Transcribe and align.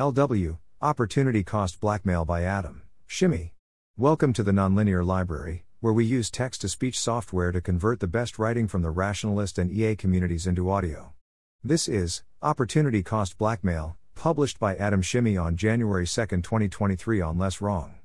LW 0.00 0.56
Opportunity 0.80 1.44
Cost 1.44 1.78
Blackmail 1.78 2.24
by 2.24 2.44
Adam 2.44 2.80
Shimi. 3.06 3.50
Welcome 3.98 4.32
to 4.32 4.42
the 4.42 4.50
Nonlinear 4.50 5.04
Library, 5.04 5.66
where 5.80 5.92
we 5.92 6.06
use 6.06 6.30
text 6.30 6.62
to 6.62 6.70
speech 6.70 6.98
software 6.98 7.52
to 7.52 7.60
convert 7.60 8.00
the 8.00 8.06
best 8.06 8.38
writing 8.38 8.66
from 8.66 8.80
the 8.80 8.88
rationalist 8.88 9.58
and 9.58 9.70
EA 9.70 9.94
communities 9.94 10.46
into 10.46 10.70
audio. 10.70 11.12
This 11.62 11.88
is 11.88 12.22
Opportunity 12.40 13.02
Cost 13.02 13.36
Blackmail, 13.36 13.98
published 14.14 14.58
by 14.58 14.76
Adam 14.76 15.02
Shimi 15.02 15.38
on 15.40 15.56
January 15.56 16.06
2, 16.06 16.26
2023 16.26 17.20
on 17.20 17.36
Less 17.36 17.60
Wrong. 17.60 17.96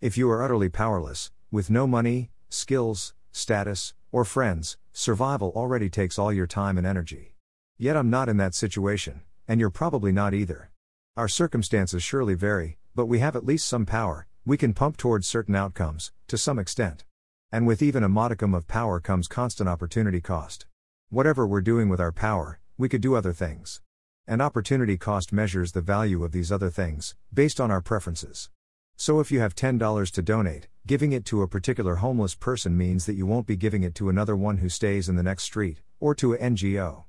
If 0.00 0.16
you 0.16 0.30
are 0.30 0.42
utterly 0.42 0.70
powerless, 0.70 1.30
with 1.50 1.68
no 1.68 1.86
money, 1.86 2.30
skills, 2.48 3.12
status, 3.32 3.92
or 4.10 4.24
friends, 4.24 4.78
survival 4.94 5.52
already 5.54 5.90
takes 5.90 6.18
all 6.18 6.32
your 6.32 6.46
time 6.46 6.78
and 6.78 6.86
energy. 6.86 7.34
Yet 7.76 7.98
I'm 7.98 8.08
not 8.08 8.30
in 8.30 8.38
that 8.38 8.54
situation, 8.54 9.20
and 9.46 9.60
you're 9.60 9.68
probably 9.68 10.10
not 10.10 10.32
either. 10.32 10.70
Our 11.16 11.28
circumstances 11.28 12.02
surely 12.02 12.34
vary, 12.34 12.76
but 12.92 13.06
we 13.06 13.20
have 13.20 13.36
at 13.36 13.46
least 13.46 13.68
some 13.68 13.86
power, 13.86 14.26
we 14.44 14.56
can 14.56 14.74
pump 14.74 14.96
towards 14.96 15.28
certain 15.28 15.54
outcomes, 15.54 16.10
to 16.26 16.36
some 16.36 16.58
extent. 16.58 17.04
And 17.52 17.68
with 17.68 17.82
even 17.82 18.02
a 18.02 18.08
modicum 18.08 18.52
of 18.52 18.66
power 18.66 18.98
comes 18.98 19.28
constant 19.28 19.68
opportunity 19.68 20.20
cost. 20.20 20.66
Whatever 21.10 21.46
we're 21.46 21.60
doing 21.60 21.88
with 21.88 22.00
our 22.00 22.10
power, 22.10 22.58
we 22.76 22.88
could 22.88 23.00
do 23.00 23.14
other 23.14 23.32
things. 23.32 23.80
And 24.26 24.42
opportunity 24.42 24.96
cost 24.96 25.32
measures 25.32 25.70
the 25.70 25.80
value 25.80 26.24
of 26.24 26.32
these 26.32 26.50
other 26.50 26.68
things, 26.68 27.14
based 27.32 27.60
on 27.60 27.70
our 27.70 27.80
preferences. 27.80 28.50
So 28.96 29.20
if 29.20 29.30
you 29.30 29.38
have 29.38 29.54
$10 29.54 30.10
to 30.10 30.22
donate, 30.22 30.66
giving 30.84 31.12
it 31.12 31.24
to 31.26 31.42
a 31.42 31.48
particular 31.48 31.96
homeless 31.96 32.34
person 32.34 32.76
means 32.76 33.06
that 33.06 33.14
you 33.14 33.24
won't 33.24 33.46
be 33.46 33.54
giving 33.54 33.84
it 33.84 33.94
to 33.96 34.08
another 34.08 34.34
one 34.34 34.56
who 34.56 34.68
stays 34.68 35.08
in 35.08 35.14
the 35.14 35.22
next 35.22 35.44
street, 35.44 35.80
or 36.00 36.12
to 36.16 36.32
a 36.32 36.38
NGO. 36.38 37.04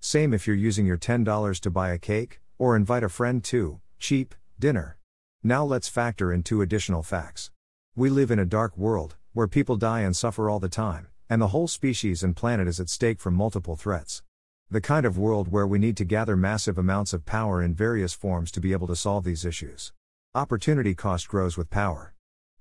Same 0.00 0.32
if 0.32 0.46
you're 0.46 0.56
using 0.56 0.86
your 0.86 0.96
$10 0.96 1.60
to 1.60 1.70
buy 1.70 1.90
a 1.90 1.98
cake, 1.98 2.40
or 2.60 2.76
invite 2.76 3.02
a 3.02 3.08
friend 3.08 3.42
to, 3.42 3.80
cheap, 3.98 4.34
dinner. 4.58 4.98
Now 5.42 5.64
let's 5.64 5.88
factor 5.88 6.30
in 6.30 6.42
two 6.42 6.60
additional 6.60 7.02
facts. 7.02 7.50
We 7.96 8.10
live 8.10 8.30
in 8.30 8.38
a 8.38 8.44
dark 8.44 8.76
world, 8.76 9.16
where 9.32 9.48
people 9.48 9.76
die 9.76 10.02
and 10.02 10.14
suffer 10.14 10.50
all 10.50 10.60
the 10.60 10.68
time, 10.68 11.08
and 11.30 11.40
the 11.40 11.48
whole 11.48 11.68
species 11.68 12.22
and 12.22 12.36
planet 12.36 12.68
is 12.68 12.78
at 12.78 12.90
stake 12.90 13.18
from 13.18 13.32
multiple 13.32 13.76
threats. 13.76 14.22
The 14.70 14.82
kind 14.82 15.06
of 15.06 15.16
world 15.16 15.50
where 15.50 15.66
we 15.66 15.78
need 15.78 15.96
to 15.96 16.04
gather 16.04 16.36
massive 16.36 16.76
amounts 16.76 17.14
of 17.14 17.24
power 17.24 17.62
in 17.62 17.72
various 17.72 18.12
forms 18.12 18.50
to 18.50 18.60
be 18.60 18.72
able 18.72 18.88
to 18.88 18.94
solve 18.94 19.24
these 19.24 19.46
issues. 19.46 19.94
Opportunity 20.34 20.94
cost 20.94 21.28
grows 21.28 21.56
with 21.56 21.70
power. 21.70 22.12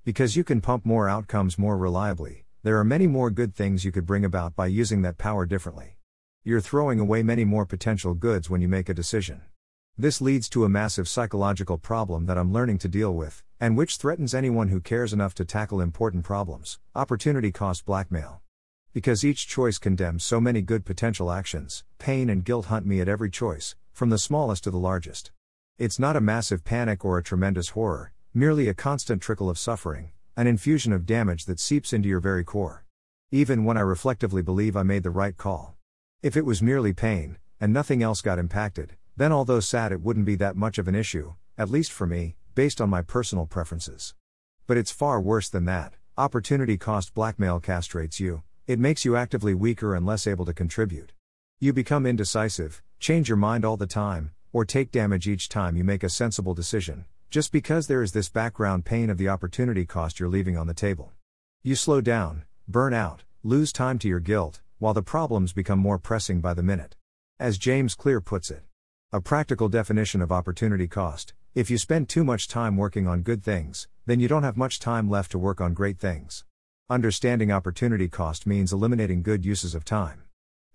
Because 0.05 0.37
you 0.37 0.45
can 0.45 0.61
pump 0.61 0.85
more 0.85 1.09
outcomes 1.09 1.59
more 1.59 1.77
reliably, 1.77 2.45
there 2.63 2.77
are 2.77 2.85
many 2.85 3.05
more 3.05 3.29
good 3.29 3.53
things 3.53 3.83
you 3.83 3.91
could 3.91 4.05
bring 4.05 4.23
about 4.23 4.55
by 4.55 4.67
using 4.67 5.01
that 5.01 5.17
power 5.17 5.45
differently. 5.45 5.97
You're 6.45 6.61
throwing 6.61 7.01
away 7.01 7.21
many 7.21 7.43
more 7.43 7.65
potential 7.65 8.13
goods 8.13 8.49
when 8.49 8.61
you 8.61 8.69
make 8.69 8.87
a 8.87 8.93
decision. 8.93 9.41
This 10.01 10.21
leads 10.21 10.47
to 10.51 10.63
a 10.63 10.69
massive 10.69 11.09
psychological 11.09 11.77
problem 11.77 12.25
that 12.27 12.37
I'm 12.37 12.53
learning 12.53 12.77
to 12.77 12.87
deal 12.87 13.13
with, 13.13 13.43
and 13.59 13.75
which 13.75 13.97
threatens 13.97 14.33
anyone 14.33 14.69
who 14.69 14.79
cares 14.79 15.11
enough 15.11 15.35
to 15.35 15.43
tackle 15.43 15.81
important 15.81 16.23
problems 16.23 16.79
opportunity 16.95 17.51
cost 17.51 17.85
blackmail. 17.85 18.39
Because 18.93 19.25
each 19.25 19.45
choice 19.45 19.77
condemns 19.77 20.23
so 20.23 20.39
many 20.39 20.61
good 20.61 20.85
potential 20.85 21.33
actions, 21.33 21.83
pain 21.97 22.29
and 22.29 22.45
guilt 22.45 22.67
hunt 22.67 22.85
me 22.85 23.01
at 23.01 23.09
every 23.09 23.29
choice, 23.29 23.75
from 23.91 24.09
the 24.09 24.17
smallest 24.17 24.63
to 24.63 24.71
the 24.71 24.77
largest. 24.77 25.31
It's 25.77 25.99
not 25.99 26.15
a 26.15 26.21
massive 26.21 26.63
panic 26.63 27.03
or 27.03 27.17
a 27.17 27.23
tremendous 27.23 27.71
horror, 27.71 28.13
merely 28.33 28.69
a 28.69 28.73
constant 28.73 29.21
trickle 29.21 29.49
of 29.49 29.59
suffering, 29.59 30.11
an 30.37 30.47
infusion 30.47 30.93
of 30.93 31.05
damage 31.05 31.43
that 31.43 31.59
seeps 31.59 31.91
into 31.91 32.07
your 32.07 32.21
very 32.21 32.45
core. 32.45 32.85
Even 33.31 33.65
when 33.65 33.75
I 33.75 33.81
reflectively 33.81 34.43
believe 34.43 34.77
I 34.77 34.83
made 34.83 35.03
the 35.03 35.09
right 35.09 35.35
call. 35.35 35.75
If 36.23 36.37
it 36.37 36.45
was 36.45 36.61
merely 36.61 36.93
pain, 36.93 37.37
and 37.59 37.73
nothing 37.73 38.01
else 38.01 38.21
got 38.21 38.39
impacted, 38.39 38.95
then, 39.19 39.33
although 39.33 39.59
sad, 39.59 39.91
it 39.91 40.01
wouldn't 40.01 40.25
be 40.25 40.35
that 40.35 40.55
much 40.55 40.77
of 40.77 40.87
an 40.87 40.95
issue, 40.95 41.33
at 41.57 41.69
least 41.69 41.91
for 41.91 42.07
me, 42.07 42.37
based 42.55 42.79
on 42.79 42.89
my 42.89 43.01
personal 43.01 43.45
preferences. 43.45 44.15
But 44.65 44.77
it's 44.77 44.93
far 44.93 45.19
worse 45.19 45.49
than 45.49 45.65
that. 45.65 45.95
Opportunity 46.17 46.77
cost 46.77 47.13
blackmail 47.13 47.59
castrates 47.59 48.21
you, 48.21 48.43
it 48.65 48.79
makes 48.79 49.03
you 49.03 49.17
actively 49.17 49.53
weaker 49.53 49.93
and 49.93 50.05
less 50.05 50.25
able 50.25 50.45
to 50.45 50.53
contribute. 50.53 51.11
You 51.59 51.73
become 51.73 52.05
indecisive, 52.05 52.81
change 53.01 53.27
your 53.27 53.35
mind 53.35 53.65
all 53.65 53.75
the 53.75 53.85
time, 53.85 54.31
or 54.53 54.63
take 54.63 54.89
damage 54.89 55.27
each 55.27 55.49
time 55.49 55.75
you 55.75 55.83
make 55.83 56.03
a 56.03 56.09
sensible 56.09 56.53
decision, 56.53 57.03
just 57.29 57.51
because 57.51 57.87
there 57.87 58.01
is 58.01 58.13
this 58.13 58.29
background 58.29 58.85
pain 58.85 59.09
of 59.09 59.17
the 59.17 59.27
opportunity 59.27 59.85
cost 59.85 60.17
you're 60.17 60.29
leaving 60.29 60.55
on 60.55 60.67
the 60.67 60.73
table. 60.73 61.11
You 61.61 61.75
slow 61.75 61.99
down, 61.99 62.45
burn 62.69 62.93
out, 62.93 63.23
lose 63.43 63.73
time 63.73 63.99
to 63.99 64.07
your 64.07 64.21
guilt, 64.21 64.61
while 64.77 64.93
the 64.93 65.03
problems 65.03 65.51
become 65.51 65.79
more 65.79 65.99
pressing 65.99 66.39
by 66.39 66.53
the 66.53 66.63
minute. 66.63 66.95
As 67.37 67.57
James 67.57 67.95
Clear 67.95 68.21
puts 68.21 68.49
it, 68.49 68.63
a 69.11 69.19
practical 69.19 69.69
definition 69.69 70.21
of 70.21 70.31
opportunity 70.31 70.87
cost 70.87 71.33
if 71.55 71.71
you 71.71 71.79
spend 71.79 72.07
too 72.07 72.23
much 72.23 72.47
time 72.47 72.77
working 72.77 73.07
on 73.07 73.23
good 73.23 73.43
things, 73.43 73.87
then 74.05 74.19
you 74.19 74.27
don't 74.27 74.43
have 74.43 74.55
much 74.55 74.77
time 74.77 75.09
left 75.09 75.31
to 75.31 75.39
work 75.39 75.59
on 75.59 75.73
great 75.73 75.97
things. 75.97 76.45
Understanding 76.91 77.51
opportunity 77.51 78.07
cost 78.07 78.45
means 78.45 78.71
eliminating 78.71 79.23
good 79.23 79.43
uses 79.43 79.73
of 79.73 79.83
time. 79.83 80.25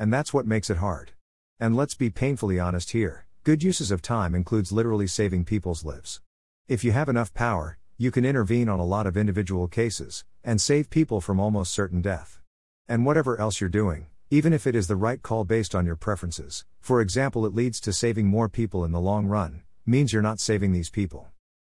And 0.00 0.12
that's 0.12 0.34
what 0.34 0.48
makes 0.48 0.68
it 0.68 0.78
hard. 0.78 1.12
And 1.60 1.76
let's 1.76 1.94
be 1.94 2.10
painfully 2.10 2.58
honest 2.58 2.90
here 2.90 3.24
good 3.44 3.62
uses 3.62 3.92
of 3.92 4.02
time 4.02 4.34
includes 4.34 4.72
literally 4.72 5.06
saving 5.06 5.44
people's 5.44 5.84
lives. 5.84 6.20
If 6.66 6.82
you 6.82 6.90
have 6.90 7.08
enough 7.08 7.32
power, 7.34 7.78
you 7.98 8.10
can 8.10 8.24
intervene 8.24 8.68
on 8.68 8.80
a 8.80 8.84
lot 8.84 9.06
of 9.06 9.16
individual 9.16 9.68
cases, 9.68 10.24
and 10.42 10.60
save 10.60 10.90
people 10.90 11.20
from 11.20 11.38
almost 11.38 11.72
certain 11.72 12.00
death. 12.00 12.40
And 12.88 13.06
whatever 13.06 13.38
else 13.38 13.60
you're 13.60 13.70
doing, 13.70 14.06
even 14.34 14.52
if 14.52 14.66
it 14.66 14.74
is 14.74 14.88
the 14.88 14.96
right 14.96 15.22
call 15.22 15.44
based 15.44 15.76
on 15.76 15.86
your 15.86 15.94
preferences, 15.94 16.64
for 16.80 17.00
example, 17.00 17.46
it 17.46 17.54
leads 17.54 17.78
to 17.78 17.92
saving 17.92 18.26
more 18.26 18.48
people 18.48 18.84
in 18.84 18.90
the 18.90 19.00
long 19.00 19.26
run, 19.26 19.62
means 19.86 20.12
you're 20.12 20.20
not 20.22 20.40
saving 20.40 20.72
these 20.72 20.90
people. 20.90 21.28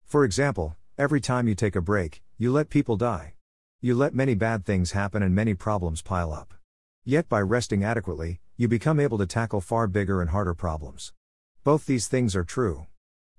For 0.05 0.27
example, 0.27 0.77
every 0.99 1.23
time 1.23 1.49
you 1.49 1.55
take 1.55 1.75
a 1.75 1.81
break, 1.81 2.23
you 2.37 2.53
let 2.53 2.69
people 2.69 2.99
die. 2.99 3.33
You 3.81 3.95
let 3.95 4.15
many 4.15 4.35
bad 4.35 4.67
things 4.67 4.93
happen 4.93 5.23
and 5.23 5.35
many 5.35 5.55
problems 5.55 6.03
pile 6.03 6.35
up. 6.35 6.53
Yet 7.03 7.31
by 7.31 7.41
resting 7.41 7.83
adequately, 7.83 8.41
you 8.59 8.69
become 8.69 9.01
able 9.01 9.17
to 9.17 9.27
tackle 9.27 9.63
far 9.63 9.87
bigger 9.87 10.21
and 10.21 10.29
harder 10.29 10.53
problems. 10.53 11.15
Both 11.65 11.87
these 11.87 12.09
things 12.09 12.37
are 12.37 12.45
true. 12.45 12.89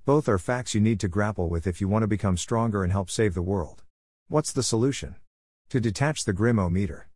Both 0.04 0.28
are 0.28 0.40
facts 0.40 0.74
you 0.74 0.82
need 0.82 1.00
to 1.00 1.08
grapple 1.08 1.48
with 1.48 1.68
if 1.68 1.80
you 1.80 1.88
want 1.88 2.02
to 2.02 2.08
become 2.08 2.38
stronger 2.38 2.82
and 2.82 2.92
help 2.92 3.12
save 3.12 3.36
the 3.36 3.44
world. 3.44 3.84
What's 4.30 4.52
the 4.52 4.64
solution? 4.64 5.18
To 5.70 5.80
detach 5.80 6.24
the 6.24 6.34
grim 6.34 6.58
meter. 6.74 7.08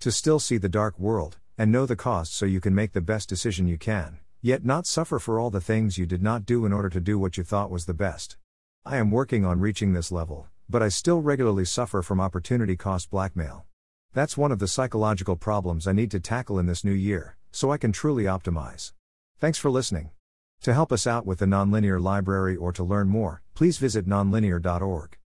To 0.00 0.12
still 0.12 0.38
see 0.38 0.58
the 0.58 0.68
dark 0.68 0.98
world, 0.98 1.38
and 1.56 1.70
know 1.70 1.86
the 1.86 1.96
cost 1.96 2.34
so 2.34 2.46
you 2.46 2.60
can 2.60 2.74
make 2.74 2.92
the 2.92 3.00
best 3.00 3.28
decision 3.28 3.66
you 3.66 3.78
can, 3.78 4.18
yet 4.42 4.64
not 4.64 4.86
suffer 4.86 5.18
for 5.18 5.38
all 5.38 5.50
the 5.50 5.60
things 5.60 5.98
you 5.98 6.06
did 6.06 6.22
not 6.22 6.44
do 6.44 6.66
in 6.66 6.72
order 6.72 6.88
to 6.88 7.00
do 7.00 7.18
what 7.18 7.36
you 7.36 7.44
thought 7.44 7.70
was 7.70 7.86
the 7.86 7.94
best. 7.94 8.36
I 8.84 8.96
am 8.96 9.10
working 9.10 9.44
on 9.44 9.60
reaching 9.60 9.92
this 9.92 10.12
level, 10.12 10.48
but 10.68 10.82
I 10.82 10.88
still 10.88 11.20
regularly 11.20 11.64
suffer 11.64 12.02
from 12.02 12.20
opportunity 12.20 12.76
cost 12.76 13.10
blackmail. 13.10 13.64
That's 14.12 14.36
one 14.36 14.52
of 14.52 14.58
the 14.58 14.68
psychological 14.68 15.36
problems 15.36 15.86
I 15.86 15.92
need 15.92 16.10
to 16.12 16.20
tackle 16.20 16.58
in 16.58 16.66
this 16.66 16.84
new 16.84 16.92
year, 16.92 17.36
so 17.50 17.72
I 17.72 17.78
can 17.78 17.92
truly 17.92 18.24
optimize. 18.24 18.92
Thanks 19.38 19.58
for 19.58 19.70
listening. 19.70 20.10
To 20.62 20.72
help 20.72 20.92
us 20.92 21.06
out 21.06 21.26
with 21.26 21.40
the 21.40 21.46
Nonlinear 21.46 22.00
Library 22.00 22.56
or 22.56 22.72
to 22.72 22.84
learn 22.84 23.08
more, 23.08 23.42
please 23.54 23.78
visit 23.78 24.06
nonlinear.org. 24.06 25.18